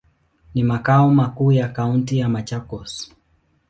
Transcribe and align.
Ni 0.53 0.63
makao 0.63 1.09
makuu 1.09 1.51
ya 1.51 1.69
kaunti 1.69 2.17
ya 2.19 2.29
Machakos. 2.29 3.11